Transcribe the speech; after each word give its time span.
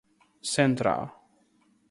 central 0.41 0.97